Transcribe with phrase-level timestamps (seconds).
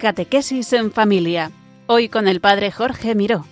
[0.00, 1.52] Catequesis en Familia.
[1.86, 3.44] Hoy con el Padre Jorge Miró.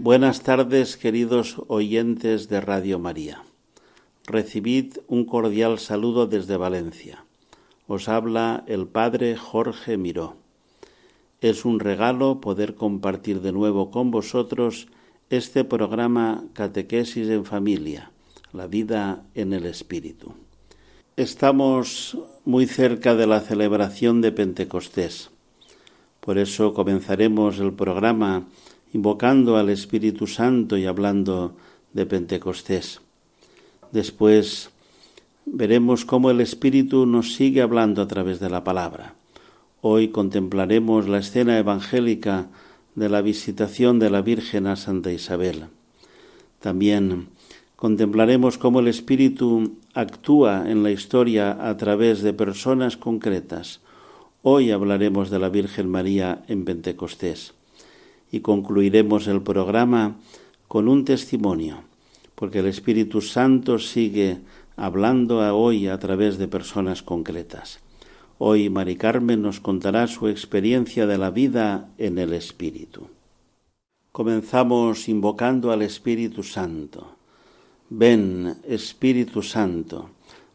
[0.00, 3.44] Buenas tardes, queridos oyentes de Radio María.
[4.26, 7.24] Recibid un cordial saludo desde Valencia.
[7.86, 10.39] Os habla el Padre Jorge Miró.
[11.40, 14.88] Es un regalo poder compartir de nuevo con vosotros
[15.30, 18.10] este programa Catequesis en Familia,
[18.52, 20.34] la vida en el Espíritu.
[21.16, 25.30] Estamos muy cerca de la celebración de Pentecostés.
[26.20, 28.46] Por eso comenzaremos el programa
[28.92, 31.56] invocando al Espíritu Santo y hablando
[31.94, 33.00] de Pentecostés.
[33.92, 34.70] Después
[35.46, 39.14] veremos cómo el Espíritu nos sigue hablando a través de la palabra.
[39.82, 42.48] Hoy contemplaremos la escena evangélica
[42.96, 45.68] de la visitación de la Virgen a Santa Isabel.
[46.60, 47.28] También
[47.76, 53.80] contemplaremos cómo el Espíritu actúa en la historia a través de personas concretas.
[54.42, 57.54] Hoy hablaremos de la Virgen María en Pentecostés
[58.30, 60.16] y concluiremos el programa
[60.68, 61.84] con un testimonio,
[62.34, 64.40] porque el Espíritu Santo sigue
[64.76, 67.80] hablando hoy a través de personas concretas.
[68.42, 73.08] Hoy Mari Carmen nos contará su experiencia de la vida en el Espíritu.
[74.12, 77.16] Comenzamos invocando al Espíritu Santo.
[77.90, 80.08] Ven, Espíritu Santo,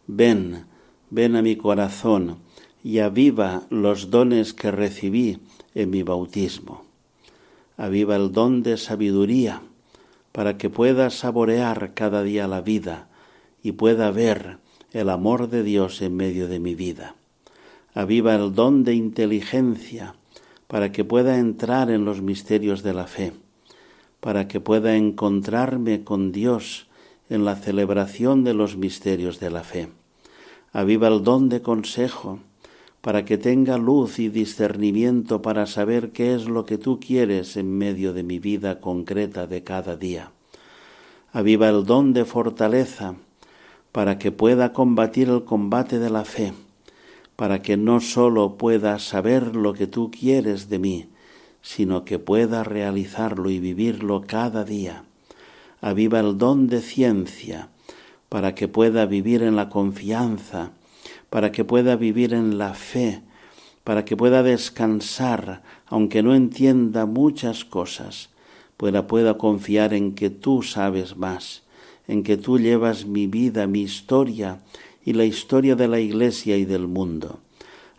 [0.08, 0.66] ven,
[1.12, 2.40] ven a mi corazón
[2.84, 5.38] y aviva los dones que recibí
[5.76, 6.86] en mi bautismo
[7.78, 9.62] aviva el don de sabiduría,
[10.32, 13.08] para que pueda saborear cada día la vida
[13.64, 14.60] y pueda ver
[14.92, 17.16] el amor de Dios en medio de mi vida.
[17.98, 20.16] Aviva el don de inteligencia,
[20.68, 23.32] para que pueda entrar en los misterios de la fe,
[24.20, 26.88] para que pueda encontrarme con Dios
[27.30, 29.88] en la celebración de los misterios de la fe.
[30.74, 32.40] Aviva el don de consejo,
[33.00, 37.78] para que tenga luz y discernimiento para saber qué es lo que tú quieres en
[37.78, 40.34] medio de mi vida concreta de cada día.
[41.32, 43.16] Aviva el don de fortaleza,
[43.94, 46.52] para que pueda combatir el combate de la fe,
[47.36, 51.10] para que no sólo pueda saber lo que tú quieres de mí,
[51.62, 55.04] sino que pueda realizarlo y vivirlo cada día.
[55.82, 57.70] Aviva el don de ciencia,
[58.30, 60.72] para que pueda vivir en la confianza,
[61.30, 63.22] para que pueda vivir en la fe,
[63.84, 68.30] para que pueda descansar, aunque no entienda muchas cosas,
[68.78, 71.64] pueda, pueda confiar en que tú sabes más,
[72.08, 74.60] en que tú llevas mi vida, mi historia
[75.06, 77.40] y la historia de la Iglesia y del mundo.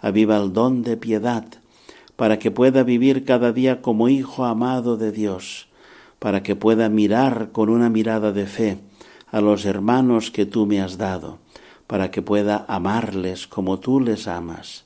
[0.01, 1.47] Aviva el don de piedad,
[2.17, 5.69] para que pueda vivir cada día como hijo amado de Dios,
[6.19, 8.79] para que pueda mirar con una mirada de fe
[9.31, 11.39] a los hermanos que tú me has dado,
[11.87, 14.85] para que pueda amarles como tú les amas.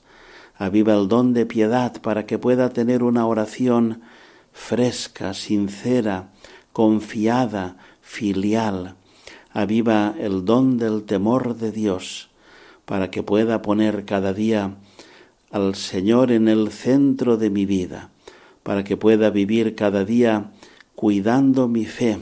[0.57, 4.03] Aviva el don de piedad para que pueda tener una oración
[4.53, 6.31] fresca, sincera,
[6.73, 8.97] confiada, filial.
[9.53, 12.29] Aviva el don del temor de Dios
[12.85, 14.77] para que pueda poner cada día
[15.51, 18.11] al Señor en el centro de mi vida,
[18.63, 20.53] para que pueda vivir cada día
[20.95, 22.19] cuidando mi fe,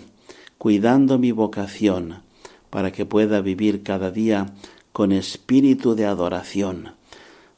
[0.56, 2.22] cuidando mi vocación,
[2.71, 4.55] para que pueda vivir cada día
[4.93, 6.93] con espíritu de adoración,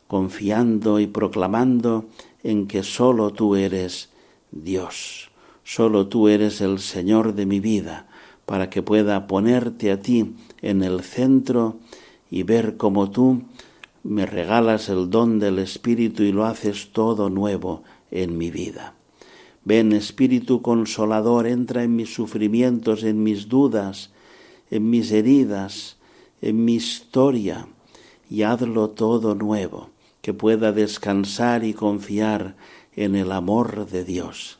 [0.08, 2.06] confiando y proclamando
[2.42, 4.10] en que sólo tú eres
[4.50, 5.30] Dios,
[5.62, 8.08] sólo tú eres el Señor de mi vida,
[8.50, 11.76] para que pueda ponerte a ti en el centro
[12.32, 13.42] y ver cómo tú
[14.02, 18.94] me regalas el don del Espíritu y lo haces todo nuevo en mi vida.
[19.64, 24.10] Ven Espíritu Consolador, entra en mis sufrimientos, en mis dudas,
[24.72, 25.98] en mis heridas,
[26.42, 27.68] en mi historia,
[28.28, 29.90] y hazlo todo nuevo,
[30.22, 32.56] que pueda descansar y confiar
[32.96, 34.58] en el amor de Dios.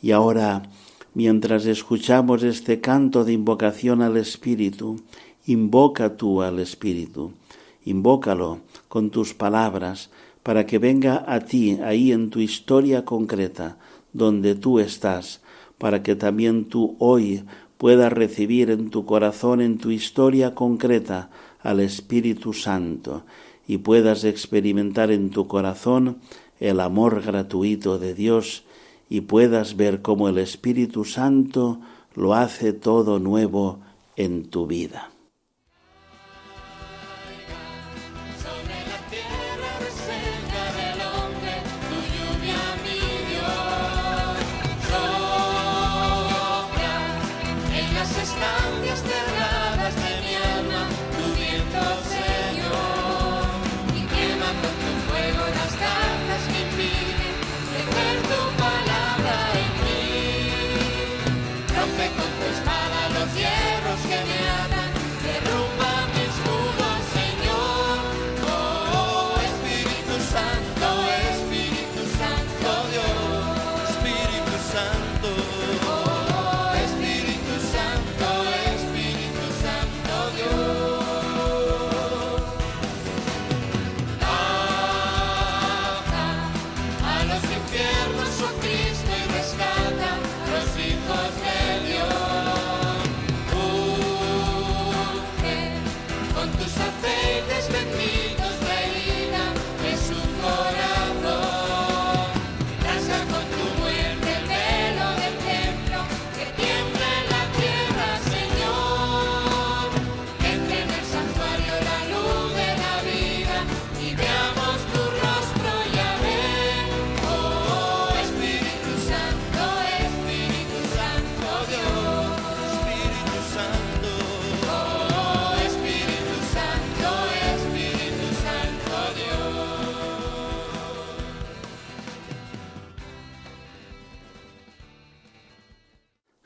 [0.00, 0.70] Y ahora,
[1.14, 5.00] mientras escuchamos este canto de invocación al Espíritu,
[5.46, 7.32] invoca tú al Espíritu,
[7.84, 10.10] invócalo con tus palabras,
[10.42, 13.78] para que venga a ti ahí en tu historia concreta,
[14.12, 15.40] donde tú estás,
[15.78, 17.44] para que también tú hoy
[17.78, 21.30] puedas recibir en tu corazón, en tu historia concreta,
[21.64, 23.24] al Espíritu Santo
[23.66, 26.18] y puedas experimentar en tu corazón
[26.60, 28.64] el amor gratuito de Dios
[29.08, 31.80] y puedas ver cómo el Espíritu Santo
[32.14, 33.78] lo hace todo nuevo
[34.16, 35.13] en tu vida.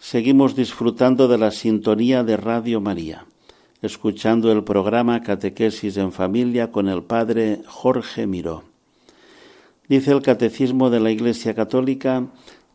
[0.08, 3.26] Seguimos disfrutando de la sintonía de Radio María,
[3.82, 8.64] escuchando el programa Catequesis en Familia con el Padre Jorge Miró.
[9.87, 12.26] Dice el Catecismo de la Iglesia Católica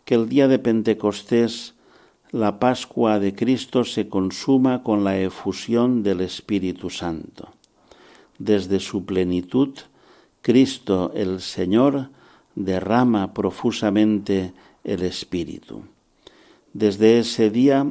[0.05, 1.73] que el día de Pentecostés
[2.29, 7.49] la Pascua de Cristo se consuma con la efusión del Espíritu Santo.
[8.37, 9.69] Desde su plenitud,
[10.43, 12.11] Cristo el Señor
[12.53, 14.53] derrama profusamente
[14.83, 15.81] el Espíritu.
[16.73, 17.85] Desde ese día,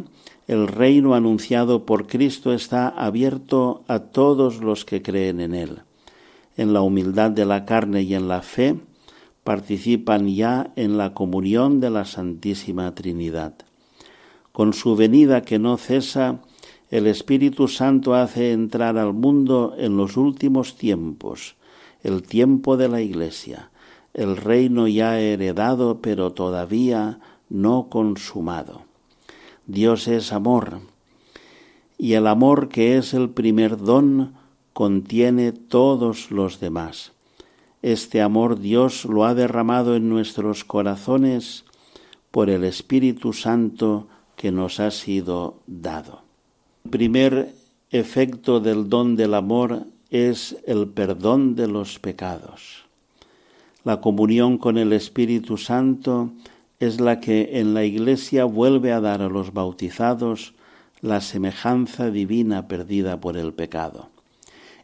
[0.48, 5.82] el reino anunciado por Cristo está abierto a todos los que creen en Él.
[6.56, 8.76] En la humildad de la carne y en la fe,
[9.44, 13.54] participan ya en la comunión de la Santísima Trinidad.
[14.50, 16.40] Con su venida que no cesa,
[16.90, 21.56] el Espíritu Santo hace entrar al mundo en los últimos tiempos,
[22.02, 23.70] el tiempo de la Iglesia,
[24.12, 27.18] el reino ya heredado pero todavía
[27.52, 28.82] no consumado.
[29.66, 30.80] Dios es amor,
[31.98, 34.32] y el amor que es el primer don
[34.72, 37.12] contiene todos los demás.
[37.82, 41.64] Este amor Dios lo ha derramado en nuestros corazones
[42.30, 46.22] por el Espíritu Santo que nos ha sido dado.
[46.84, 47.54] El primer
[47.90, 52.84] efecto del don del amor es el perdón de los pecados.
[53.84, 56.30] La comunión con el Espíritu Santo
[56.82, 60.54] es la que en la Iglesia vuelve a dar a los bautizados
[61.00, 64.10] la semejanza divina perdida por el pecado.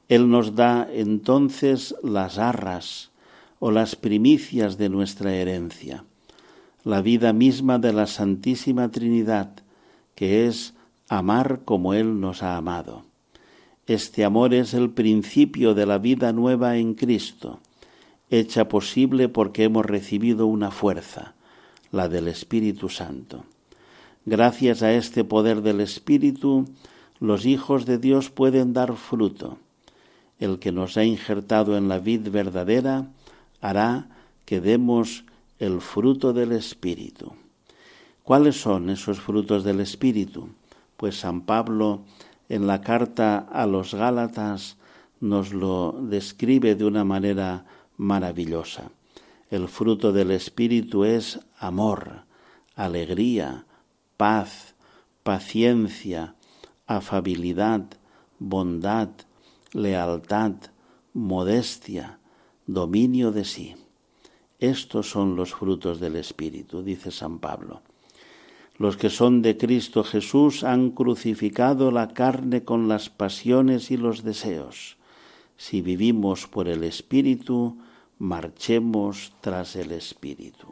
[0.09, 3.11] Él nos da entonces las arras
[3.59, 6.05] o las primicias de nuestra herencia
[6.85, 9.51] la vida misma de la Santísima Trinidad,
[10.15, 10.75] que es
[11.09, 13.05] amar como Él nos ha amado.
[13.87, 17.61] Este amor es el principio de la vida nueva en Cristo,
[18.31, 21.35] hecha posible porque hemos recibido una fuerza,
[21.93, 23.45] la del Espíritu Santo.
[24.27, 26.67] Gracias a este poder del Espíritu,
[27.21, 29.59] los hijos de Dios pueden dar fruto.
[30.39, 33.09] El que nos ha injertado en la vid verdadera
[33.61, 34.09] hará
[34.45, 35.25] que demos
[35.59, 37.33] el fruto del Espíritu.
[38.23, 40.51] ¿Cuáles son esos frutos del Espíritu?
[40.97, 42.05] Pues San Pablo
[42.49, 44.77] en la carta a los Gálatas
[45.21, 47.65] nos lo describe de una manera
[47.97, 48.91] maravillosa.
[49.51, 52.25] El fruto del Espíritu es amor,
[52.75, 53.65] alegría,
[54.19, 54.75] paz,
[55.23, 56.35] paciencia,
[56.87, 57.85] afabilidad,
[58.39, 59.09] bondad,
[59.73, 60.53] lealtad,
[61.15, 62.19] modestia,
[62.67, 63.75] dominio de sí.
[64.59, 67.81] Estos son los frutos del Espíritu, dice San Pablo.
[68.77, 74.25] Los que son de Cristo Jesús han crucificado la carne con las pasiones y los
[74.25, 74.99] deseos.
[75.57, 77.79] Si vivimos por el Espíritu,
[78.19, 80.67] marchemos tras el Espíritu.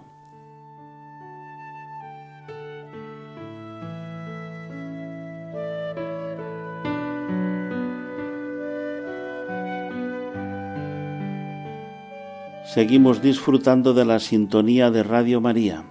[12.65, 15.85] Seguimos disfrutando de la sintonía de Radio María,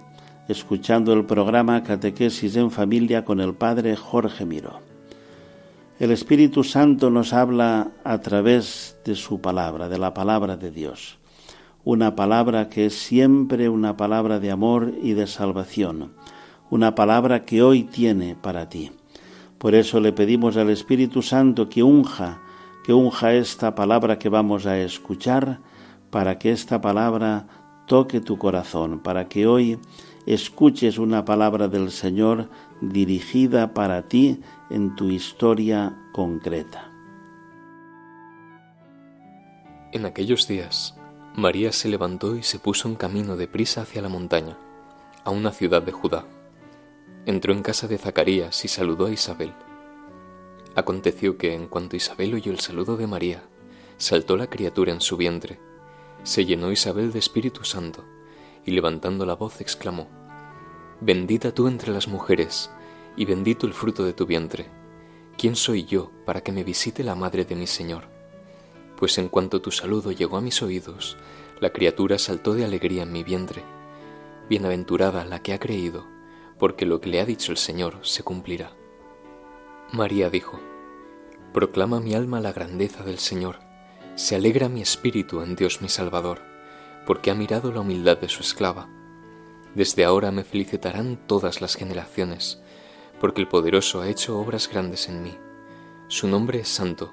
[0.46, 4.80] escuchando el programa Catequesis en Familia con el Padre Jorge Miro.
[5.98, 11.18] El Espíritu Santo nos habla a través de su palabra, de la palabra de Dios.
[11.86, 16.14] Una palabra que es siempre una palabra de amor y de salvación.
[16.68, 18.90] Una palabra que hoy tiene para ti.
[19.58, 22.40] Por eso le pedimos al Espíritu Santo que unja,
[22.84, 25.60] que unja esta palabra que vamos a escuchar
[26.10, 27.46] para que esta palabra
[27.86, 29.78] toque tu corazón, para que hoy
[30.26, 32.50] escuches una palabra del Señor
[32.80, 34.40] dirigida para ti
[34.70, 36.90] en tu historia concreta.
[39.92, 40.96] En aquellos días,
[41.36, 44.58] María se levantó y se puso en camino de prisa hacia la montaña,
[45.24, 46.26] a una ciudad de Judá.
[47.26, 49.52] Entró en casa de Zacarías y saludó a Isabel.
[50.74, 53.44] Aconteció que, en cuanto Isabel oyó el saludo de María,
[53.98, 55.60] saltó la criatura en su vientre
[56.26, 58.04] se llenó Isabel de Espíritu Santo,
[58.64, 60.08] y levantando la voz exclamó,
[61.00, 62.68] Bendita tú entre las mujeres,
[63.16, 64.66] y bendito el fruto de tu vientre.
[65.38, 68.15] ¿Quién soy yo para que me visite la madre de mi Señor?
[68.96, 71.16] Pues en cuanto tu saludo llegó a mis oídos,
[71.60, 73.62] la criatura saltó de alegría en mi vientre.
[74.48, 76.06] Bienaventurada la que ha creído,
[76.58, 78.72] porque lo que le ha dicho el Señor se cumplirá.
[79.92, 80.58] María dijo,
[81.52, 83.66] Proclama mi alma la grandeza del Señor
[84.16, 86.40] se alegra mi espíritu en Dios mi Salvador,
[87.04, 88.88] porque ha mirado la humildad de su esclava.
[89.74, 92.62] Desde ahora me felicitarán todas las generaciones,
[93.20, 95.36] porque el poderoso ha hecho obras grandes en mí.
[96.08, 97.12] Su nombre es santo,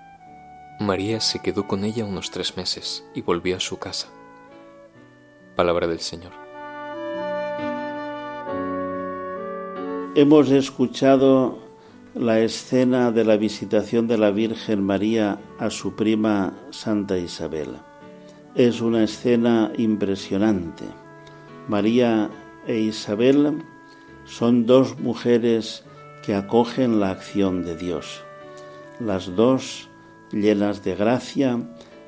[0.81, 4.07] María se quedó con ella unos tres meses y volvió a su casa.
[5.55, 6.31] Palabra del Señor.
[10.15, 11.59] Hemos escuchado
[12.13, 17.77] la escena de la visitación de la Virgen María a su prima Santa Isabel.
[18.55, 20.83] Es una escena impresionante.
[21.67, 22.29] María
[22.67, 23.63] e Isabel
[24.25, 25.85] son dos mujeres
[26.25, 28.23] que acogen la acción de Dios.
[28.99, 29.89] Las dos,
[30.33, 31.59] llenas de gracia,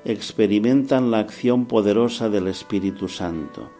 [0.06, 3.72] experimentan la acción poderosa del Espíritu Santo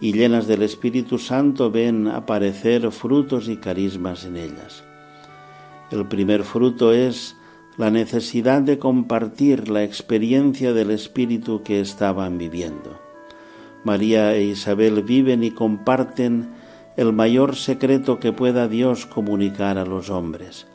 [0.00, 4.82] y llenas del Espíritu Santo ven aparecer frutos y carismas en ellas.
[5.90, 7.36] El primer fruto es
[7.76, 12.98] la necesidad de compartir la experiencia del Espíritu que estaban viviendo.
[13.84, 16.48] María e Isabel viven y comparten
[16.96, 20.66] el mayor secreto que pueda Dios comunicar a los hombres,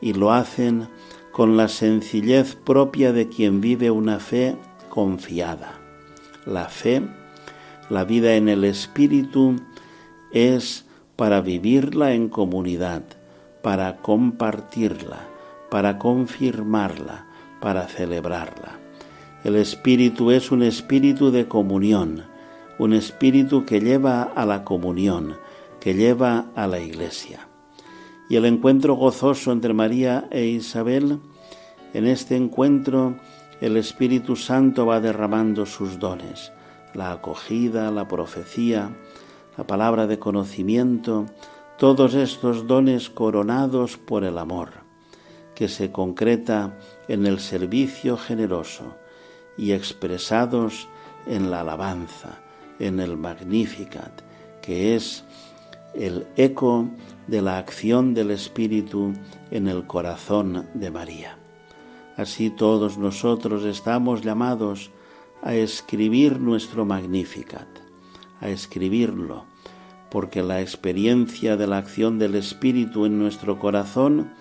[0.00, 0.88] y lo hacen
[1.34, 4.54] con la sencillez propia de quien vive una fe
[4.88, 5.80] confiada.
[6.46, 7.02] La fe,
[7.90, 9.56] la vida en el Espíritu,
[10.30, 10.86] es
[11.16, 13.02] para vivirla en comunidad,
[13.62, 15.26] para compartirla,
[15.72, 17.26] para confirmarla,
[17.60, 18.78] para celebrarla.
[19.42, 22.26] El Espíritu es un espíritu de comunión,
[22.78, 25.36] un espíritu que lleva a la comunión,
[25.80, 27.48] que lleva a la iglesia.
[28.34, 31.20] Y el encuentro gozoso entre María e Isabel,
[31.92, 33.14] en este encuentro
[33.60, 36.50] el Espíritu Santo va derramando sus dones,
[36.94, 38.90] la acogida, la profecía,
[39.56, 41.26] la palabra de conocimiento,
[41.78, 44.70] todos estos dones coronados por el amor,
[45.54, 46.76] que se concreta
[47.06, 48.96] en el servicio generoso
[49.56, 50.88] y expresados
[51.28, 52.40] en la alabanza,
[52.80, 54.22] en el Magnificat,
[54.60, 55.22] que es
[55.94, 56.88] el eco
[57.26, 59.12] de la acción del Espíritu
[59.50, 61.38] en el corazón de María.
[62.16, 64.90] Así todos nosotros estamos llamados
[65.42, 67.68] a escribir nuestro Magnificat,
[68.40, 69.46] a escribirlo,
[70.10, 74.32] porque la experiencia de la acción del Espíritu en nuestro corazón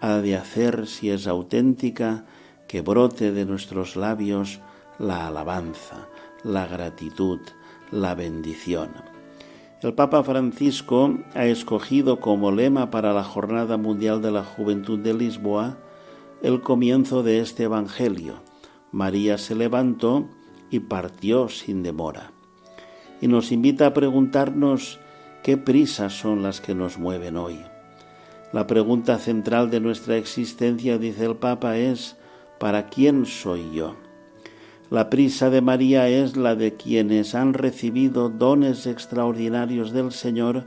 [0.00, 2.26] ha de hacer, si es auténtica,
[2.68, 4.60] que brote de nuestros labios
[4.98, 6.08] la alabanza,
[6.44, 7.40] la gratitud,
[7.90, 9.15] la bendición.
[9.82, 15.12] El Papa Francisco ha escogido como lema para la Jornada Mundial de la Juventud de
[15.12, 15.76] Lisboa
[16.42, 18.36] el comienzo de este Evangelio.
[18.90, 20.28] María se levantó
[20.70, 22.32] y partió sin demora.
[23.20, 24.98] Y nos invita a preguntarnos
[25.42, 27.60] qué prisas son las que nos mueven hoy.
[28.54, 32.16] La pregunta central de nuestra existencia, dice el Papa, es
[32.58, 33.94] ¿para quién soy yo?
[34.88, 40.64] La prisa de María es la de quienes han recibido dones extraordinarios del Señor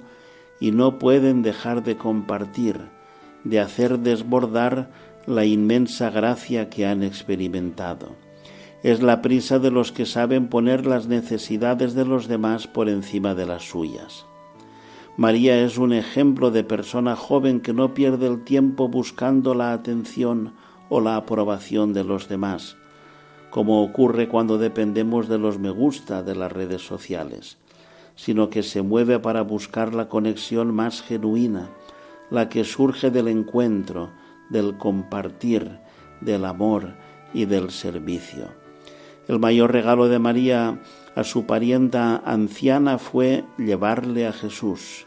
[0.60, 2.82] y no pueden dejar de compartir,
[3.46, 4.90] de hacer desbordar
[5.26, 8.16] la inmensa gracia que han experimentado.
[8.84, 13.36] Es la prisa de los que saben poner las necesidades de los demás por encima
[13.36, 14.26] de las suyas.
[15.16, 20.54] María es un ejemplo de persona joven que no pierde el tiempo buscando la atención
[20.90, 22.78] o la aprobación de los demás,
[23.50, 27.58] como ocurre cuando dependemos de los me gusta de las redes sociales,
[28.16, 31.70] sino que se mueve para buscar la conexión más genuina,
[32.30, 34.12] la que surge del encuentro,
[34.50, 35.80] del compartir,
[36.22, 36.94] del amor
[37.34, 38.50] y del servicio.
[39.28, 40.80] El mayor regalo de María
[41.16, 45.06] a su parienta anciana fue llevarle a Jesús.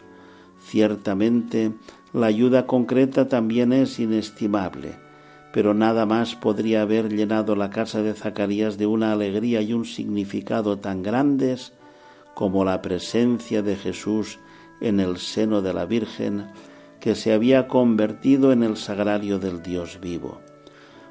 [0.64, 1.72] Ciertamente,
[2.12, 5.11] la ayuda concreta también es inestimable
[5.52, 9.84] pero nada más podría haber llenado la casa de Zacarías de una alegría y un
[9.84, 11.72] significado tan grandes
[12.34, 14.38] como la presencia de Jesús
[14.80, 16.46] en el seno de la Virgen,
[17.00, 20.40] que se había convertido en el sagrario del Dios vivo.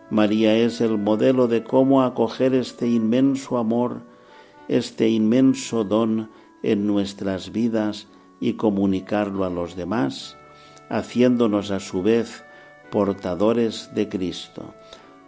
[0.09, 4.01] María es el modelo de cómo acoger este inmenso amor,
[4.67, 6.31] este inmenso don
[6.63, 8.07] en nuestras vidas
[8.39, 10.37] y comunicarlo a los demás,
[10.89, 12.43] haciéndonos a su vez
[12.91, 14.75] portadores de Cristo,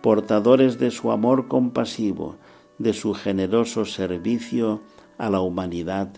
[0.01, 2.35] portadores de su amor compasivo,
[2.77, 4.81] de su generoso servicio
[5.17, 6.09] a la humanidad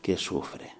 [0.00, 0.72] que sufre.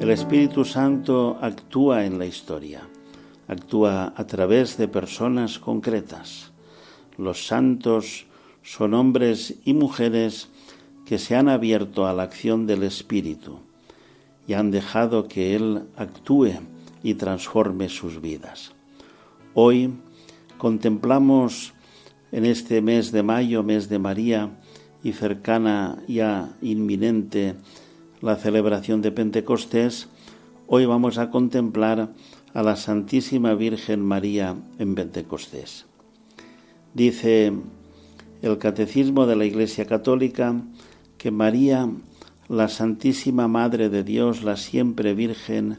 [0.00, 2.88] El Espíritu Santo actúa en la historia,
[3.48, 6.52] actúa a través de personas concretas.
[7.18, 8.26] Los santos
[8.62, 10.48] son hombres y mujeres
[11.06, 13.60] que se han abierto a la acción del Espíritu
[14.46, 16.52] y han dejado que Él actúe
[17.02, 18.72] y transforme sus vidas.
[19.54, 19.94] Hoy
[20.58, 21.72] contemplamos
[22.32, 24.50] en este mes de mayo, mes de María,
[25.02, 27.54] y cercana ya inminente
[28.20, 30.08] la celebración de Pentecostés,
[30.66, 32.10] hoy vamos a contemplar
[32.54, 35.86] a la Santísima Virgen María en Pentecostés.
[36.94, 37.52] Dice
[38.42, 40.60] el Catecismo de la Iglesia Católica
[41.18, 41.88] que María,
[42.48, 45.78] la Santísima Madre de Dios, la siempre Virgen,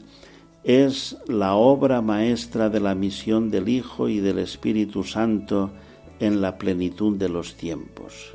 [0.64, 5.70] es la obra maestra de la misión del Hijo y del Espíritu Santo
[6.20, 8.34] en la plenitud de los tiempos.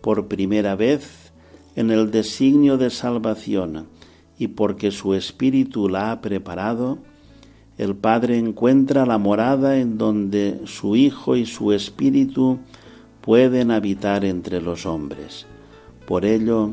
[0.00, 1.32] Por primera vez,
[1.76, 3.86] en el designio de salvación,
[4.38, 6.98] y porque su Espíritu la ha preparado,
[7.78, 12.58] el Padre encuentra la morada en donde su Hijo y su Espíritu
[13.20, 15.46] pueden habitar entre los hombres.
[16.06, 16.72] Por ello,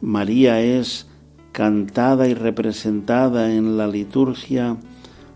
[0.00, 1.06] María es
[1.52, 4.76] cantada y representada en la liturgia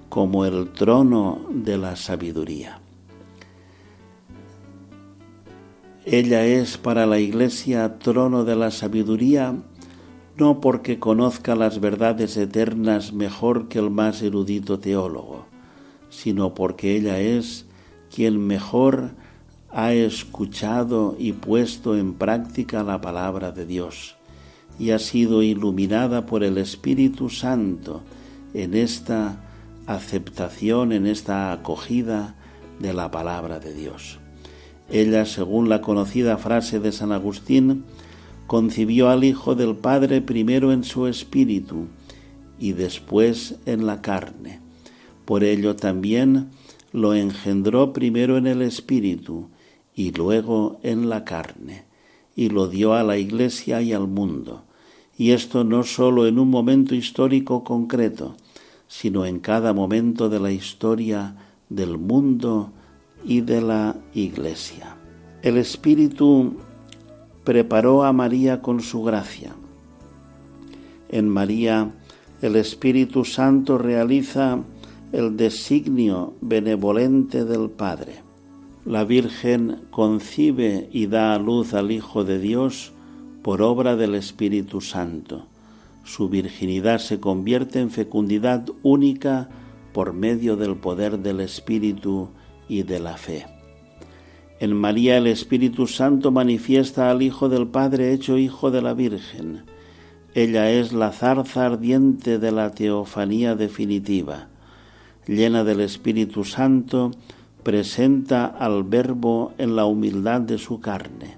[0.08, 2.80] como el trono de la sabiduría.
[6.04, 9.54] Ella es para la Iglesia trono de la sabiduría
[10.38, 15.46] no porque conozca las verdades eternas mejor que el más erudito teólogo,
[16.10, 17.66] sino porque ella es
[18.14, 19.10] quien mejor
[19.70, 24.16] ha escuchado y puesto en práctica la palabra de Dios
[24.78, 28.02] y ha sido iluminada por el Espíritu Santo
[28.54, 29.40] en esta
[29.86, 32.34] aceptación, en esta acogida
[32.78, 34.18] de la palabra de Dios.
[34.90, 37.84] Ella, según la conocida frase de San Agustín,
[38.46, 41.88] concibió al Hijo del Padre primero en su espíritu
[42.58, 44.60] y después en la carne.
[45.24, 46.48] Por ello también
[46.92, 49.50] lo engendró primero en el espíritu
[49.98, 51.82] y luego en la carne,
[52.36, 54.62] y lo dio a la Iglesia y al mundo,
[55.16, 58.36] y esto no sólo en un momento histórico concreto,
[58.86, 61.34] sino en cada momento de la historia
[61.68, 62.70] del mundo
[63.24, 64.94] y de la Iglesia.
[65.42, 66.52] El Espíritu
[67.42, 69.56] preparó a María con su gracia.
[71.08, 71.90] En María
[72.40, 74.60] el Espíritu Santo realiza
[75.10, 78.27] el designio benevolente del Padre
[78.88, 82.94] la Virgen concibe y da a luz al Hijo de Dios
[83.42, 85.46] por obra del Espíritu Santo.
[86.04, 89.50] Su virginidad se convierte en fecundidad única
[89.92, 92.30] por medio del poder del Espíritu
[92.66, 93.44] y de la fe.
[94.58, 99.64] En María el Espíritu Santo manifiesta al Hijo del Padre hecho Hijo de la Virgen.
[100.32, 104.48] Ella es la zarza ardiente de la teofanía definitiva.
[105.26, 107.10] Llena del Espíritu Santo,
[107.68, 111.36] presenta al Verbo en la humildad de su carne,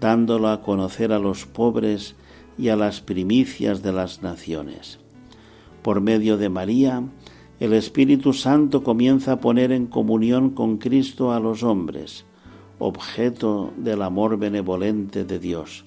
[0.00, 2.16] dándolo a conocer a los pobres
[2.56, 5.00] y a las primicias de las naciones.
[5.82, 7.02] Por medio de María,
[7.58, 12.24] el Espíritu Santo comienza a poner en comunión con Cristo a los hombres,
[12.78, 15.84] objeto del amor benevolente de Dios,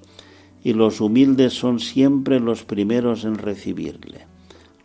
[0.64, 4.28] y los humildes son siempre los primeros en recibirle,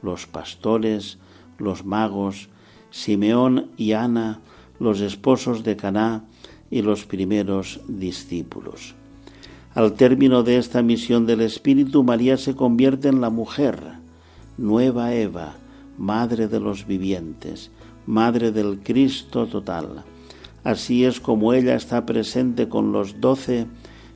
[0.00, 1.18] los pastores,
[1.58, 2.48] los magos,
[2.90, 4.40] Simeón y Ana,
[4.78, 6.24] los esposos de Caná
[6.70, 8.94] y los primeros discípulos.
[9.74, 13.80] Al término de esta misión del Espíritu, María se convierte en la mujer,
[14.56, 15.56] nueva Eva,
[15.96, 17.70] madre de los vivientes,
[18.06, 20.04] madre del Cristo total.
[20.64, 23.66] Así es como ella está presente con los doce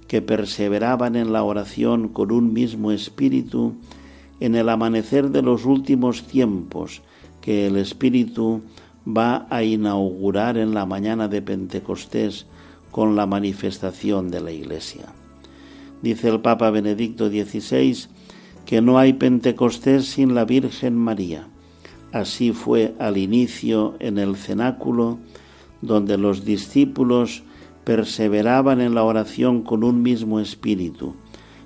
[0.08, 3.74] que perseveraban en la oración con un mismo espíritu
[4.40, 7.02] en el amanecer de los últimos tiempos
[7.40, 8.62] que el Espíritu
[9.06, 12.46] va a inaugurar en la mañana de Pentecostés
[12.90, 15.06] con la manifestación de la Iglesia.
[16.02, 18.08] Dice el Papa Benedicto XVI
[18.66, 21.48] que no hay Pentecostés sin la Virgen María.
[22.12, 25.18] Así fue al inicio en el cenáculo,
[25.80, 27.42] donde los discípulos
[27.84, 31.14] perseveraban en la oración con un mismo espíritu,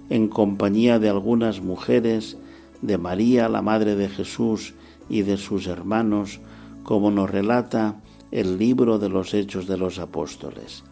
[0.09, 2.39] en compañía de algunas mujeres,
[2.81, 4.75] de María, la Madre de Jesús,
[5.09, 6.41] y de sus hermanos,
[6.87, 7.97] como nos relata
[8.31, 10.85] el libro de los Hechos de los Apóstoles.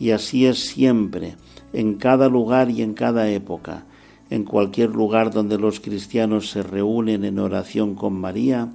[0.00, 1.36] Y así es siempre,
[1.72, 3.84] en cada lugar y en cada época,
[4.28, 8.72] en cualquier lugar donde los cristianos se reúnen en oración con María,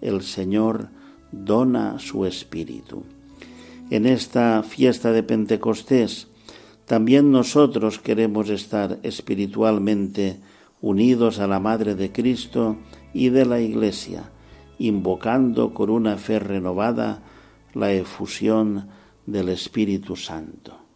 [0.00, 0.90] el Señor
[1.32, 3.02] dona su Espíritu.
[3.90, 6.28] En esta fiesta de Pentecostés,
[6.84, 10.38] también nosotros queremos estar espiritualmente
[10.80, 12.76] unidos a la Madre de Cristo
[13.12, 14.30] y de la Iglesia,
[14.78, 17.20] invocando con una fe renovada
[17.74, 18.88] la efusión
[19.26, 20.86] del Espíritu Santo.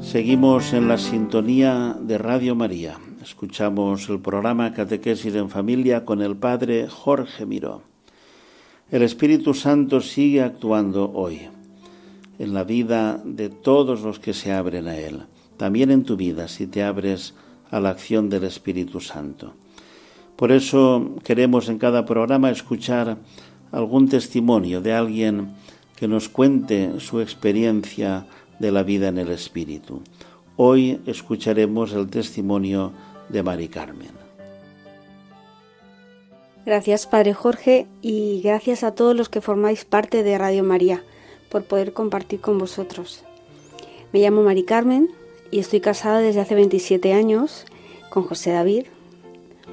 [0.00, 2.98] Seguimos en la sintonía de Radio María.
[3.22, 7.82] Escuchamos el programa Catequesis en Familia con el Padre Jorge Miró.
[8.90, 11.48] El Espíritu Santo sigue actuando hoy
[12.38, 16.48] en la vida de todos los que se abren a Él, también en tu vida
[16.48, 17.34] si te abres
[17.70, 19.54] a la acción del Espíritu Santo.
[20.36, 23.18] Por eso queremos en cada programa escuchar
[23.72, 25.48] algún testimonio de alguien
[25.96, 28.26] que nos cuente su experiencia
[28.60, 30.02] de la vida en el Espíritu.
[30.56, 32.92] Hoy escucharemos el testimonio
[33.28, 34.12] de Mari Carmen.
[36.64, 41.02] Gracias Padre Jorge y gracias a todos los que formáis parte de Radio María
[41.48, 43.24] por poder compartir con vosotros.
[44.12, 45.10] Me llamo Mari Carmen
[45.50, 47.64] y estoy casada desde hace 27 años
[48.10, 48.86] con José David,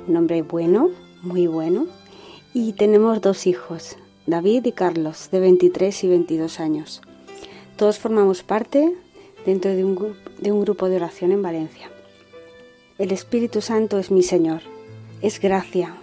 [0.07, 0.89] un hombre bueno,
[1.21, 1.87] muy bueno,
[2.53, 7.01] y tenemos dos hijos, David y Carlos, de 23 y 22 años.
[7.77, 8.93] Todos formamos parte
[9.45, 11.89] dentro de un, de un grupo de oración en Valencia.
[12.97, 14.61] El Espíritu Santo es mi Señor,
[15.21, 15.95] es gracia,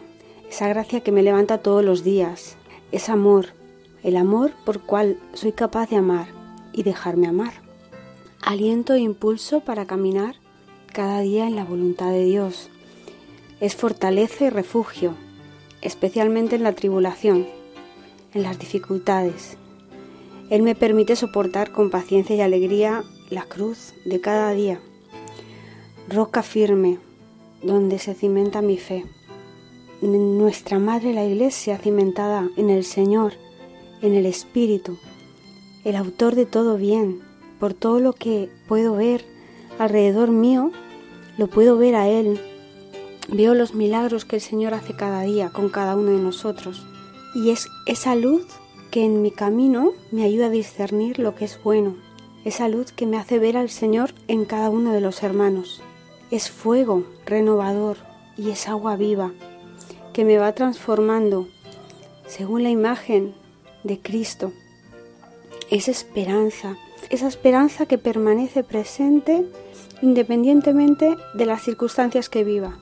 [0.50, 2.56] esa gracia que me levanta todos los días,
[2.92, 3.48] es amor,
[4.02, 6.28] el amor por cual soy capaz de amar
[6.72, 7.52] y dejarme amar.
[8.40, 10.36] Aliento e impulso para caminar
[10.92, 12.70] cada día en la voluntad de Dios.
[13.60, 15.14] Es fortaleza y refugio,
[15.80, 17.46] especialmente en la tribulación,
[18.34, 19.56] en las dificultades.
[20.50, 24.80] Él me permite soportar con paciencia y alegría la cruz de cada día.
[26.08, 26.98] Roca firme
[27.62, 29.04] donde se cimenta mi fe
[30.02, 33.34] nuestra Madre la Iglesia cimentada en el Señor,
[34.02, 34.98] en el Espíritu,
[35.84, 37.20] el autor de todo bien,
[37.58, 39.24] por todo lo que puedo ver
[39.78, 40.72] alrededor mío,
[41.38, 42.40] lo puedo ver a Él.
[43.28, 46.84] Veo los milagros que el Señor hace cada día con cada uno de nosotros.
[47.34, 48.46] Y es esa luz
[48.90, 51.96] que en mi camino me ayuda a discernir lo que es bueno,
[52.44, 55.80] esa luz que me hace ver al Señor en cada uno de los hermanos.
[56.30, 57.96] Es fuego renovador
[58.36, 59.32] y es agua viva
[60.12, 61.48] que me va transformando
[62.26, 63.34] según la imagen
[63.84, 64.52] de Cristo.
[65.70, 66.76] Es esperanza,
[67.10, 69.46] esa esperanza que permanece presente
[70.02, 72.78] independientemente de las circunstancias que viva.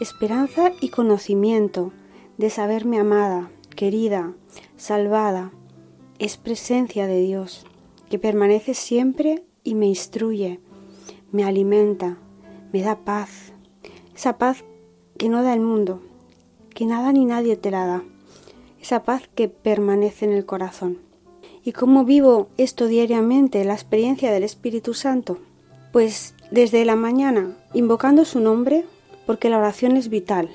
[0.00, 1.92] Esperanza y conocimiento
[2.38, 4.34] de saberme amada, querida,
[4.76, 5.52] salvada.
[6.18, 7.66] Es presencia de Dios
[8.08, 10.60] que permanece siempre y me instruye,
[11.32, 12.18] me alimenta,
[12.72, 13.52] me da paz.
[14.14, 14.64] Esa paz
[15.18, 16.00] que no da el mundo,
[16.74, 18.04] que nada ni nadie te la da,
[18.86, 20.98] esa paz que permanece en el corazón.
[21.64, 25.38] ¿Y cómo vivo esto diariamente, la experiencia del Espíritu Santo?
[25.90, 28.84] Pues desde la mañana, invocando su nombre,
[29.26, 30.50] porque la oración es vital,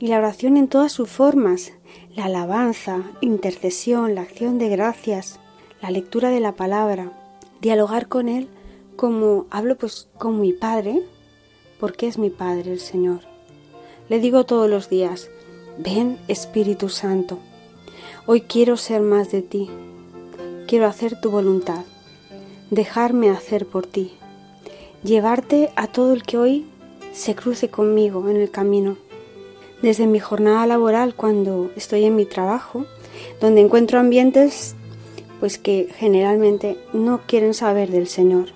[0.00, 1.72] y la oración en todas sus formas,
[2.16, 5.38] la alabanza, intercesión, la acción de gracias,
[5.80, 7.12] la lectura de la palabra,
[7.60, 8.48] dialogar con Él
[8.96, 11.00] como hablo pues con mi Padre,
[11.78, 13.20] porque es mi Padre el Señor.
[14.08, 15.30] Le digo todos los días,
[15.78, 17.38] Ven Espíritu Santo,
[18.30, 19.70] hoy quiero ser más de ti,
[20.66, 21.86] quiero hacer tu voluntad,
[22.70, 24.12] dejarme hacer por ti,
[25.02, 26.66] llevarte a todo el que hoy
[27.14, 28.98] se cruce conmigo en el camino.
[29.80, 32.84] Desde mi jornada laboral, cuando estoy en mi trabajo,
[33.40, 34.74] donde encuentro ambientes
[35.40, 38.48] pues que generalmente no quieren saber del Señor.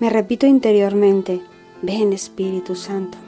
[0.00, 1.40] Me repito interiormente,
[1.80, 3.18] ven Espíritu Santo.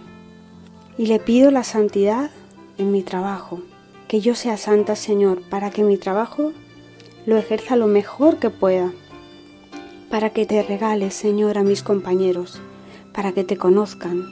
[0.96, 2.32] Y le pido la santidad
[2.78, 3.60] en mi trabajo.
[4.08, 6.52] Que yo sea santa, Señor, para que mi trabajo
[7.26, 8.90] lo ejerza lo mejor que pueda.
[10.08, 12.58] Para que te regales, Señor, a mis compañeros,
[13.12, 14.24] para que te conozcan.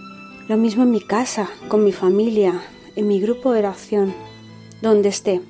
[0.48, 2.62] Lo mismo en mi casa, con mi familia,
[2.96, 4.14] en mi grupo de oración,
[4.80, 5.42] donde esté.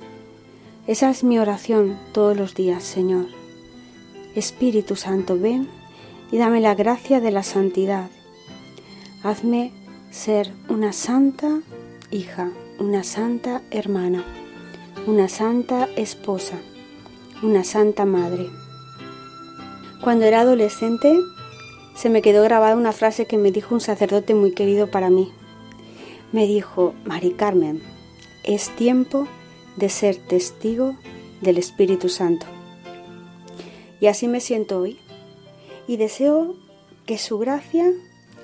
[0.89, 3.27] Esa es mi oración todos los días, Señor.
[4.35, 5.69] Espíritu Santo, ven
[6.33, 8.11] y dame la gracia de la santidad.
[9.23, 9.71] Hazme
[10.11, 11.61] ser una santa
[12.11, 14.23] hija una santa hermana,
[15.07, 16.59] una santa esposa,
[17.43, 18.51] una santa madre.
[20.03, 21.19] Cuando era adolescente,
[21.95, 25.33] se me quedó grabada una frase que me dijo un sacerdote muy querido para mí.
[26.33, 27.83] Me dijo, Mari Carmen,
[28.45, 29.27] es tiempo
[29.77, 30.97] de ser testigo
[31.41, 32.45] del Espíritu Santo.
[34.01, 34.99] Y así me siento hoy.
[35.87, 36.55] Y deseo
[37.07, 37.91] que su gracia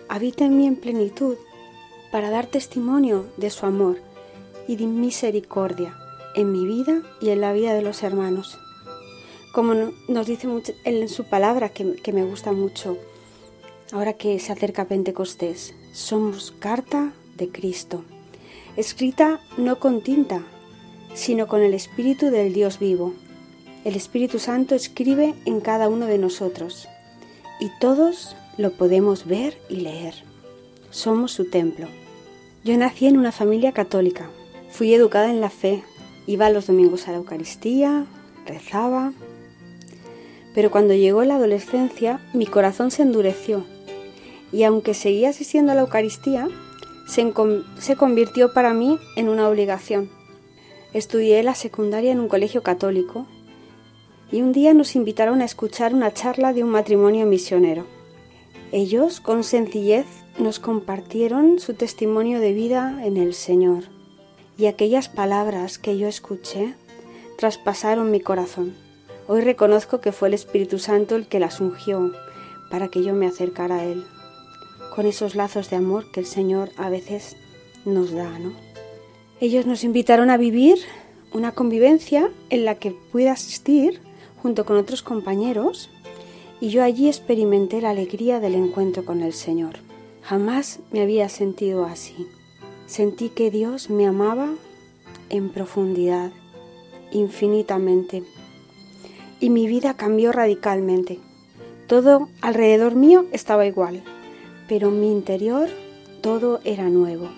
[0.08, 1.36] habite en mí en plenitud
[2.10, 4.11] para dar testimonio de su amor
[4.68, 5.96] y de misericordia
[6.34, 8.58] en mi vida y en la vida de los hermanos.
[9.52, 9.74] Como
[10.08, 10.48] nos dice
[10.84, 12.96] en su palabra, que, que me gusta mucho,
[13.92, 18.04] ahora que se acerca Pentecostés, somos carta de Cristo,
[18.76, 20.42] escrita no con tinta,
[21.14, 23.12] sino con el Espíritu del Dios vivo.
[23.84, 26.88] El Espíritu Santo escribe en cada uno de nosotros
[27.60, 30.14] y todos lo podemos ver y leer.
[30.90, 31.88] Somos su templo.
[32.64, 34.30] Yo nací en una familia católica.
[34.72, 35.84] Fui educada en la fe.
[36.26, 38.06] Iba los domingos a la Eucaristía,
[38.46, 39.12] rezaba.
[40.54, 43.66] Pero cuando llegó la adolescencia, mi corazón se endureció.
[44.50, 46.48] Y aunque seguía asistiendo a la Eucaristía,
[47.06, 47.34] se,
[47.80, 50.08] se convirtió para mí en una obligación.
[50.94, 53.26] Estudié la secundaria en un colegio católico
[54.30, 57.86] y un día nos invitaron a escuchar una charla de un matrimonio misionero.
[58.72, 60.06] Ellos, con sencillez,
[60.38, 64.01] nos compartieron su testimonio de vida en el Señor
[64.62, 66.74] y aquellas palabras que yo escuché
[67.36, 68.76] traspasaron mi corazón.
[69.26, 72.12] Hoy reconozco que fue el Espíritu Santo el que las ungió
[72.70, 74.04] para que yo me acercara a Él,
[74.94, 77.34] con esos lazos de amor que el Señor a veces
[77.84, 78.52] nos da, ¿no?
[79.40, 80.78] Ellos nos invitaron a vivir
[81.32, 84.00] una convivencia en la que pude asistir
[84.40, 85.90] junto con otros compañeros
[86.60, 89.80] y yo allí experimenté la alegría del encuentro con el Señor.
[90.22, 92.28] Jamás me había sentido así.
[92.86, 94.48] Sentí que Dios me amaba
[95.30, 96.32] en profundidad,
[97.10, 98.22] infinitamente,
[99.40, 101.18] y mi vida cambió radicalmente.
[101.86, 104.02] Todo alrededor mío estaba igual,
[104.68, 105.68] pero en mi interior
[106.20, 107.28] todo era nuevo.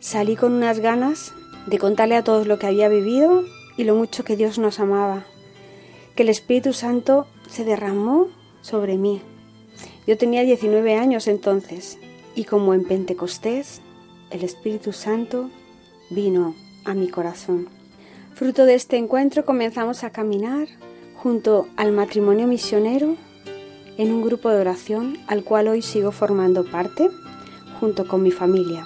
[0.00, 1.32] Salí con unas ganas
[1.66, 3.44] de contarle a todos lo que había vivido
[3.76, 5.24] y lo mucho que Dios nos amaba,
[6.14, 8.28] que el Espíritu Santo se derramó
[8.60, 9.22] sobre mí.
[10.06, 11.98] Yo tenía 19 años entonces
[12.34, 13.80] y como en Pentecostés,
[14.30, 15.50] el Espíritu Santo
[16.10, 17.68] vino a mi corazón.
[18.34, 20.68] Fruto de este encuentro comenzamos a caminar
[21.16, 23.16] junto al matrimonio misionero
[23.96, 27.10] en un grupo de oración al cual hoy sigo formando parte
[27.80, 28.84] junto con mi familia.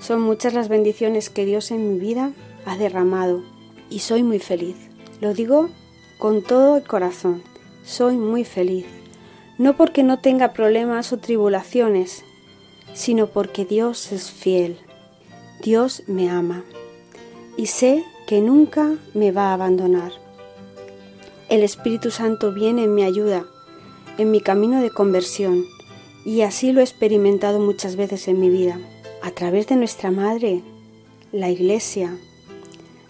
[0.00, 2.32] Son muchas las bendiciones que Dios en mi vida
[2.64, 3.42] ha derramado
[3.88, 4.76] y soy muy feliz.
[5.20, 5.68] Lo digo
[6.18, 7.42] con todo el corazón.
[7.84, 8.86] Soy muy feliz.
[9.58, 12.24] No porque no tenga problemas o tribulaciones,
[12.94, 14.78] sino porque Dios es fiel.
[15.62, 16.64] Dios me ama
[17.56, 20.12] y sé que nunca me va a abandonar.
[21.48, 23.44] El Espíritu Santo viene en mi ayuda,
[24.18, 25.64] en mi camino de conversión,
[26.24, 28.78] y así lo he experimentado muchas veces en mi vida,
[29.22, 30.62] a través de nuestra Madre,
[31.32, 32.16] la Iglesia,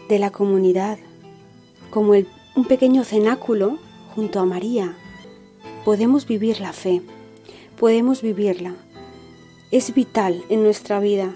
[0.08, 0.98] de la comunidad,
[1.90, 3.78] como un pequeño cenáculo
[4.14, 4.96] junto a María.
[5.84, 7.02] Podemos vivir la fe,
[7.78, 8.74] podemos vivirla
[9.70, 11.34] es vital en nuestra vida.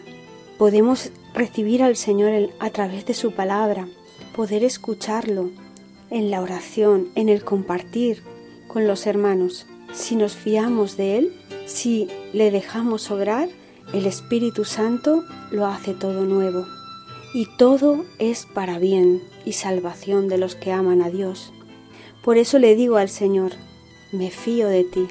[0.59, 3.89] Podemos recibir al Señor a través de su palabra,
[4.35, 5.51] poder escucharlo
[6.11, 8.23] en la oración, en el compartir
[8.67, 9.67] con los hermanos.
[9.93, 11.33] Si nos fiamos de Él,
[11.67, 13.49] si le dejamos obrar,
[13.93, 16.67] el Espíritu Santo lo hace todo nuevo.
[17.35, 21.53] Y todo es para bien y salvación de los que aman a Dios.
[22.23, 23.53] Por eso le digo al Señor,
[24.13, 25.07] me fío de ti,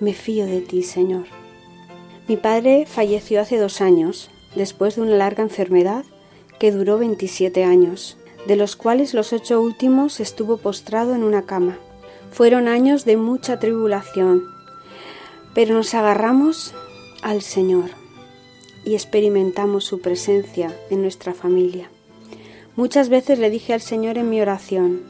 [0.00, 1.35] me fío de ti, Señor.
[2.28, 6.04] Mi padre falleció hace dos años, después de una larga enfermedad
[6.58, 11.78] que duró 27 años, de los cuales los ocho últimos estuvo postrado en una cama.
[12.32, 14.42] Fueron años de mucha tribulación,
[15.54, 16.74] pero nos agarramos
[17.22, 17.90] al Señor
[18.84, 21.90] y experimentamos su presencia en nuestra familia.
[22.74, 25.02] Muchas veces le dije al Señor en mi oración,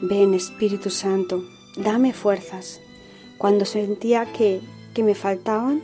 [0.00, 1.42] ven Espíritu Santo,
[1.76, 2.80] dame fuerzas.
[3.36, 4.60] Cuando sentía que,
[4.94, 5.82] que me faltaban,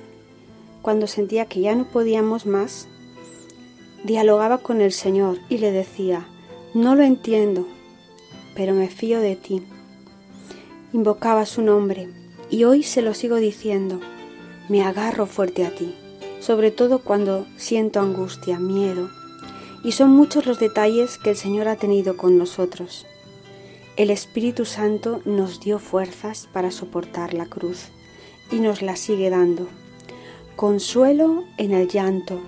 [0.83, 2.89] cuando sentía que ya no podíamos más,
[4.05, 6.27] dialogaba con el Señor y le decía,
[6.75, 7.67] no lo entiendo,
[8.55, 9.63] pero me fío de ti.
[10.93, 12.09] Invocaba su nombre
[12.51, 14.01] y hoy se lo sigo diciendo,
[14.69, 15.95] me agarro fuerte a ti,
[16.41, 19.09] sobre todo cuando siento angustia, miedo,
[19.85, 23.07] y son muchos los detalles que el Señor ha tenido con nosotros.
[23.97, 27.89] El Espíritu Santo nos dio fuerzas para soportar la cruz
[28.51, 29.69] y nos la sigue dando
[30.57, 32.41] consuelo en el llanto,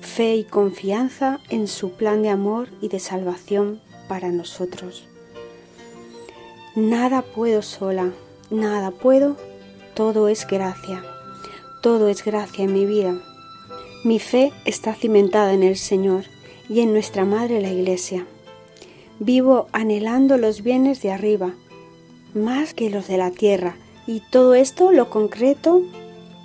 [0.00, 5.04] fe y confianza en su plan de amor y de salvación para nosotros.
[6.76, 8.12] Nada puedo sola,
[8.50, 9.36] nada puedo,
[9.94, 11.02] todo es gracia,
[11.82, 13.20] todo es gracia en mi vida.
[14.04, 16.24] Mi fe está cimentada en el Señor
[16.68, 18.26] y en nuestra Madre la Iglesia.
[19.18, 21.54] Vivo anhelando los bienes de arriba,
[22.34, 25.82] más que los de la tierra, y todo esto lo concreto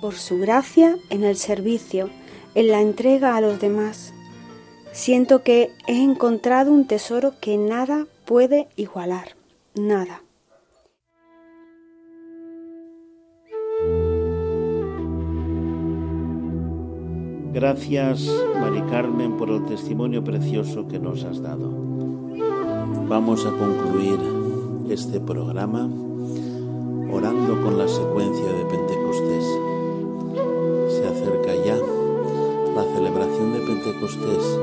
[0.00, 2.10] por su gracia en el servicio,
[2.54, 4.12] en la entrega a los demás.
[4.92, 9.34] Siento que he encontrado un tesoro que nada puede igualar,
[9.74, 10.22] nada.
[17.52, 18.28] Gracias,
[18.60, 21.70] Mari Carmen, por el testimonio precioso que nos has dado.
[23.08, 24.18] Vamos a concluir
[24.90, 25.88] este programa
[27.12, 28.64] orando con la secuencia de
[33.84, 34.58] Pentecostés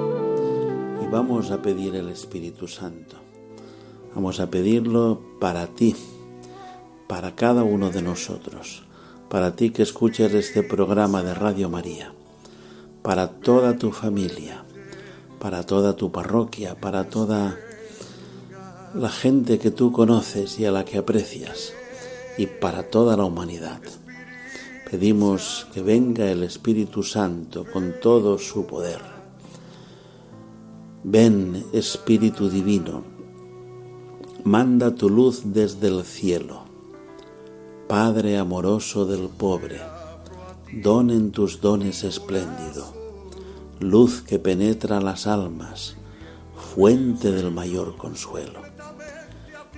[1.04, 3.18] y vamos a pedir el Espíritu Santo.
[4.16, 5.96] Vamos a pedirlo para ti,
[7.08, 8.82] para cada uno de nosotros,
[9.30, 12.14] para ti que escuches este programa de Radio María,
[13.04, 14.64] para toda tu familia,
[15.40, 17.60] para toda tu parroquia, para toda
[18.96, 21.74] la gente que tú conoces y a la que aprecias,
[22.40, 23.82] y para toda la humanidad.
[24.92, 29.00] Pedimos que venga el Espíritu Santo con todo su poder.
[31.06, 33.06] Ven, Espíritu Divino,
[34.44, 36.66] manda tu luz desde el cielo.
[37.88, 39.80] Padre amoroso del pobre,
[40.74, 42.94] don en tus dones espléndido,
[43.80, 45.96] luz que penetra las almas,
[46.76, 48.60] fuente del mayor consuelo.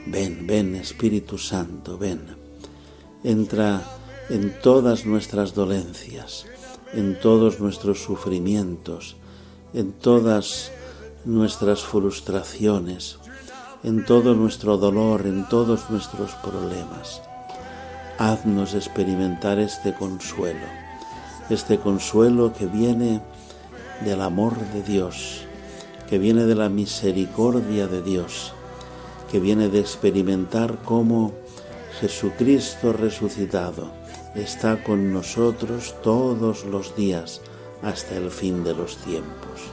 [0.08, 2.36] Ven, ven Espíritu Santo, ven.
[3.24, 4.02] Entra
[4.34, 6.48] en todas nuestras dolencias,
[6.92, 9.16] en todos nuestros sufrimientos,
[9.76, 10.72] en todas
[11.24, 13.20] nuestras frustraciones,
[13.84, 17.22] en todo nuestro dolor, en todos nuestros problemas.
[18.18, 20.66] Haznos experimentar este consuelo,
[21.52, 23.22] este consuelo que viene
[24.04, 25.42] del amor de Dios,
[26.10, 28.54] que viene de la misericordia de Dios,
[29.30, 31.34] que viene de experimentar cómo
[32.04, 33.90] Jesucristo resucitado
[34.36, 37.40] está con nosotros todos los días
[37.82, 39.72] hasta el fin de los tiempos.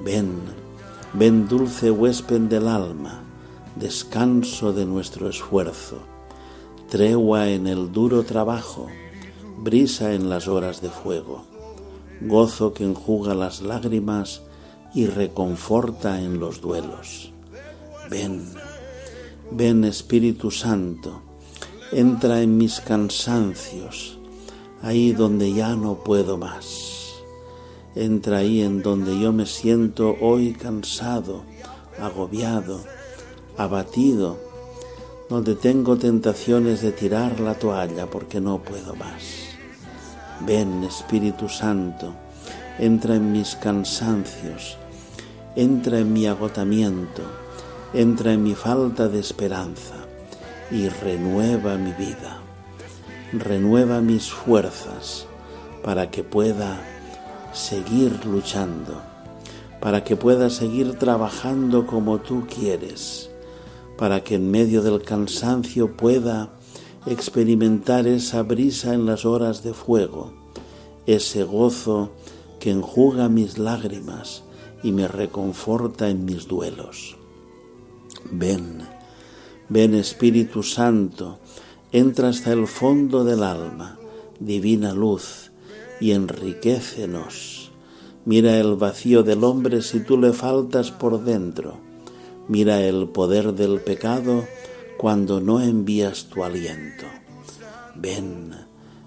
[0.00, 0.32] Ven,
[1.12, 3.22] ven dulce huésped del alma,
[3.76, 5.98] descanso de nuestro esfuerzo,
[6.90, 8.88] tregua en el duro trabajo,
[9.56, 11.44] brisa en las horas de fuego,
[12.20, 14.42] gozo que enjuga las lágrimas
[14.92, 17.32] y reconforta en los duelos.
[18.10, 18.44] Ven,
[19.50, 21.22] ven Espíritu Santo,
[21.92, 24.18] entra en mis cansancios,
[24.82, 27.14] ahí donde ya no puedo más.
[27.94, 31.44] Entra ahí en donde yo me siento hoy cansado,
[32.00, 32.80] agobiado,
[33.56, 34.38] abatido,
[35.28, 39.22] donde tengo tentaciones de tirar la toalla porque no puedo más.
[40.40, 42.12] Ven Espíritu Santo,
[42.78, 44.76] entra en mis cansancios,
[45.54, 47.22] entra en mi agotamiento,
[47.94, 49.94] entra en mi falta de esperanza
[50.68, 52.40] y renueva mi vida,
[53.32, 55.28] renueva mis fuerzas
[55.84, 56.82] para que pueda
[57.52, 59.00] seguir luchando,
[59.80, 63.30] para que pueda seguir trabajando como tú quieres,
[63.96, 66.50] para que en medio del cansancio pueda
[67.06, 70.32] experimentar esa brisa en las horas de fuego,
[71.06, 72.10] ese gozo
[72.58, 74.42] que enjuga mis lágrimas
[74.82, 77.18] y me reconforta en mis duelos.
[78.30, 78.78] Ven,
[79.68, 81.38] ven Espíritu Santo,
[81.92, 83.98] entra hasta el fondo del alma,
[84.40, 85.52] divina luz,
[86.00, 87.70] y enriquecenos.
[88.24, 91.78] Mira el vacío del hombre si tú le faltas por dentro.
[92.48, 94.44] Mira el poder del pecado
[94.96, 97.06] cuando no envías tu aliento.
[97.94, 98.50] Ven,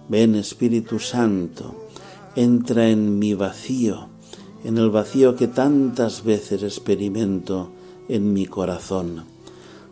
[0.08, 1.90] ven Espíritu Santo,
[2.36, 4.10] entra en mi vacío,
[4.64, 7.72] en el vacío que tantas veces experimento
[8.10, 9.26] en mi corazón,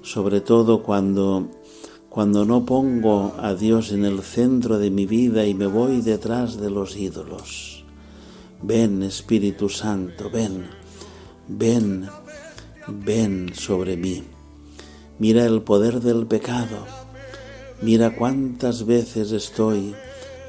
[0.01, 1.49] sobre todo cuando
[2.15, 6.57] cuando no pongo a Dios en el centro de mi vida y me voy detrás
[6.61, 7.83] de los ídolos.
[8.61, 10.65] Ven Espíritu Santo, ven,
[11.49, 12.07] ven,
[12.87, 14.23] ven sobre mí.
[15.19, 16.85] Mira el poder del pecado.
[17.81, 19.93] Mira cuántas veces estoy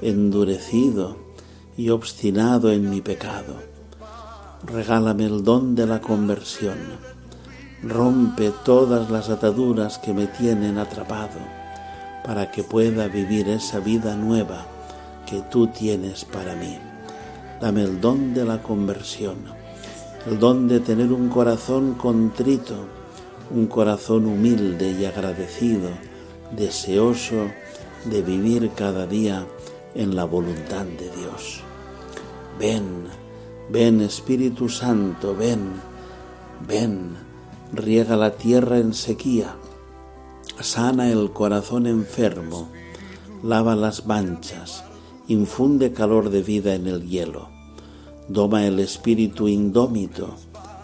[0.03, 1.17] endurecido
[1.77, 3.57] y obstinado en mi pecado.
[4.65, 7.16] Regálame el don de la conversión
[7.89, 11.39] rompe todas las ataduras que me tienen atrapado
[12.25, 14.67] para que pueda vivir esa vida nueva
[15.27, 16.79] que tú tienes para mí.
[17.61, 19.37] Dame el don de la conversión,
[20.27, 22.75] el don de tener un corazón contrito,
[23.51, 25.91] un corazón humilde y agradecido,
[26.51, 27.47] deseoso
[28.05, 29.47] de vivir cada día
[29.95, 31.61] en la voluntad de Dios.
[32.59, 33.07] Ven,
[33.71, 35.73] ven Espíritu Santo, ven,
[36.67, 37.26] ven
[37.73, 39.57] riega la tierra en sequía,
[40.61, 42.69] sana el corazón enfermo,
[43.43, 44.85] lava las manchas,
[45.29, 47.49] infunde calor de vida en el hielo,
[48.29, 50.37] doma el espíritu indómito,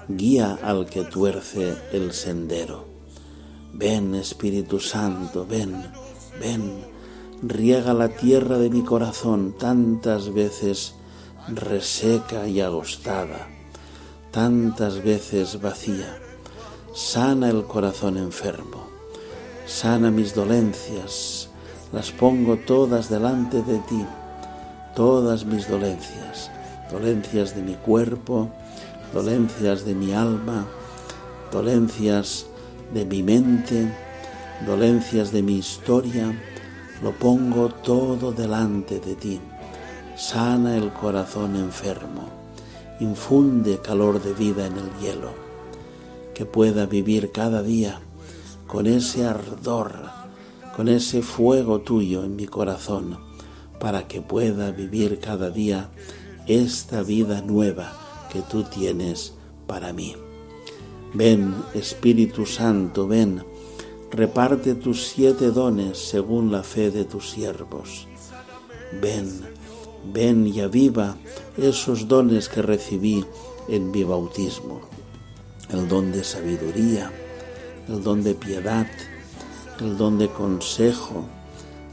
[0.09, 2.91] guía al que tuerce el sendero.
[3.75, 5.83] Ven Espíritu Santo, ven,
[6.39, 6.85] ven,
[7.43, 10.95] riega la tierra de mi corazón tantas veces
[11.49, 13.49] reseca y agostada,
[14.31, 16.22] tantas veces vacía
[16.95, 18.87] sana el corazón enfermo,
[19.67, 21.49] sana mis dolencias,
[21.91, 24.05] las pongo todas delante de ti,
[24.95, 26.51] todas mis dolencias,
[26.91, 28.51] dolencias de mi cuerpo,
[29.15, 30.67] dolencias de mi alma,
[31.51, 32.45] dolencias
[32.93, 33.91] de mi mente,
[34.67, 36.31] dolencias de mi historia,
[37.03, 39.41] lo pongo todo delante de ti.
[40.15, 42.29] Sana el corazón enfermo,
[43.01, 45.42] infunde calor de vida en el hielo,
[46.35, 48.01] que pueda vivir cada día
[48.67, 50.11] con ese ardor,
[50.77, 53.19] con ese fuego tuyo en mi corazón,
[53.79, 55.91] para que pueda vivir cada día
[56.47, 57.93] esta vida nueva
[58.33, 59.35] que tú tienes
[59.67, 60.17] para mí.
[61.15, 63.45] Ven, Espíritu Santo, ven,
[64.11, 68.07] reparte tus siete dones según la fe de tus siervos.
[69.01, 69.43] Ven,
[70.13, 71.17] ven y aviva
[71.57, 73.25] esos dones que recibí
[73.69, 74.81] en mi bautismo,
[75.71, 77.11] el don de sabiduría,
[77.89, 78.87] el don de piedad,
[79.81, 81.25] el don de consejo,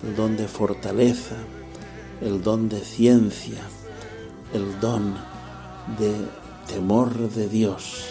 [0.04, 1.36] el don de fortaleza,
[2.22, 3.62] el don de ciencia,
[4.54, 5.16] el don
[5.98, 6.14] de
[6.68, 8.06] temor de Dios.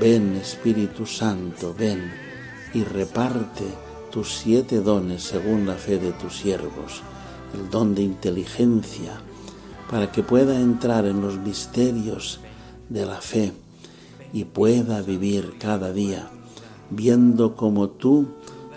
[0.00, 2.12] Ven Espíritu Santo, ven
[2.72, 3.64] y reparte
[4.10, 7.02] tus siete dones según la fe de tus siervos,
[7.54, 9.20] el don de inteligencia,
[9.90, 12.40] para que pueda entrar en los misterios
[12.88, 13.52] de la fe
[14.34, 16.30] y pueda vivir cada día
[16.90, 18.26] viendo como tú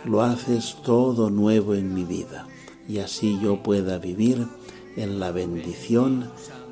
[0.06, 2.48] lo haces todo nuevo en mi vida
[2.88, 4.48] y así yo pueda vivir
[4.96, 6.30] en la bendición,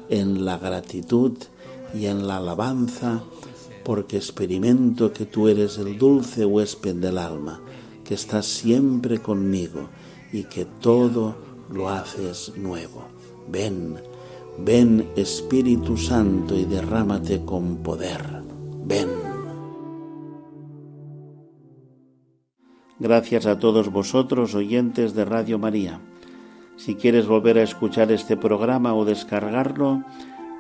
[0.10, 1.34] en la gratitud
[1.94, 3.24] y en la alabanza,
[3.84, 7.62] porque experimento que tú eres el dulce huésped del alma,
[8.04, 9.90] que estás siempre conmigo
[10.32, 11.36] y que todo
[11.70, 13.04] lo haces nuevo.
[13.52, 13.98] Ven,
[14.58, 18.35] ven Espíritu Santo y derrámate con poder.
[18.86, 19.10] Ven.
[23.00, 26.00] Gracias a todos vosotros, oyentes de Radio María.
[26.78, 30.04] Si quieres volver a escuchar este programa o descargarlo,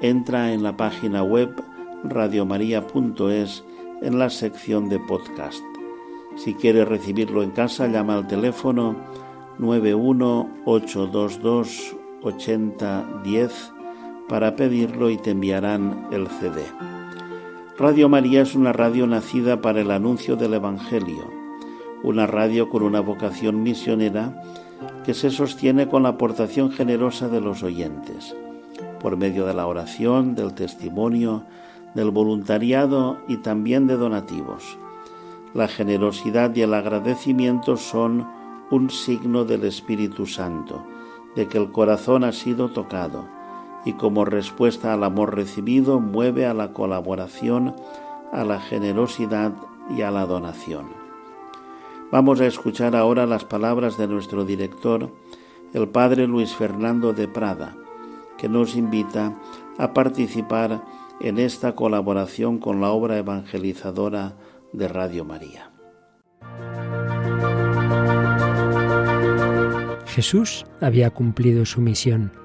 [0.01, 1.49] entra en la página web
[2.03, 3.63] radiomaria.es
[4.01, 5.63] en la sección de podcast.
[6.36, 8.97] Si quieres recibirlo en casa, llama al teléfono
[9.59, 13.71] 91822 8010
[14.28, 16.61] para pedirlo y te enviarán el CD.
[17.78, 21.45] Radio María es una radio nacida para el anuncio del Evangelio
[22.05, 24.43] una radio con una vocación misionera
[25.03, 28.36] que se sostiene con la aportación generosa de los oyentes,
[28.99, 31.45] por medio de la oración, del testimonio,
[31.95, 34.78] del voluntariado y también de donativos.
[35.55, 38.28] La generosidad y el agradecimiento son
[38.69, 40.86] un signo del Espíritu Santo,
[41.36, 43.35] de que el corazón ha sido tocado
[43.86, 47.76] y como respuesta al amor recibido mueve a la colaboración,
[48.34, 49.54] a la generosidad
[49.96, 50.88] y a la donación.
[52.12, 55.12] Vamos a escuchar ahora las palabras de nuestro director,
[55.74, 57.76] el padre Luis Fernando de Prada,
[58.38, 59.36] que nos invita
[59.78, 60.84] a participar
[61.22, 64.36] en esta colaboración con la obra evangelizadora
[64.74, 65.72] de Radio María.
[70.08, 72.45] Jesús había cumplido su misión.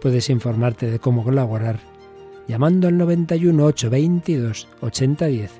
[0.00, 1.78] Puedes informarte de cómo colaborar
[2.48, 5.52] llamando al 91 822 8010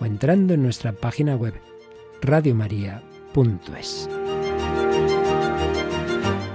[0.00, 1.54] o entrando en nuestra página web
[2.20, 4.08] radiomaria.es.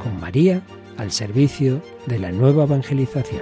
[0.03, 0.61] Con María
[0.97, 3.41] al servicio de la nueva evangelización.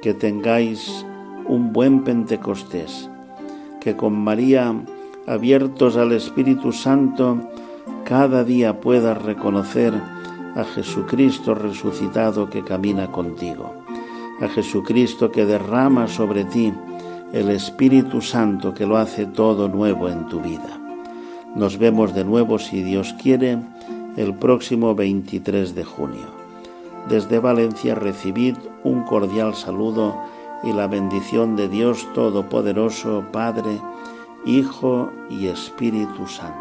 [0.00, 1.06] Que tengáis
[1.46, 3.08] un buen Pentecostés,
[3.80, 4.74] que con María,
[5.26, 7.38] abiertos al Espíritu Santo,
[8.04, 9.94] cada día puedas reconocer
[10.54, 13.74] a Jesucristo resucitado que camina contigo.
[14.40, 16.72] a Jesucristo que derrama sobre ti
[17.32, 20.80] el Espíritu Santo que lo hace todo nuevo en tu vida.
[21.54, 23.58] Nos vemos de nuevo, si Dios quiere,
[24.16, 26.26] el próximo 23 de junio.
[27.08, 30.16] Desde Valencia recibid un cordial saludo
[30.64, 33.78] y la bendición de Dios Todopoderoso, Padre,
[34.44, 36.58] Hijo y Espíritu Santo.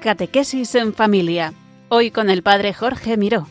[0.00, 1.52] Catequesis en familia.
[1.88, 3.48] Hoy con el Padre Jorge Miró.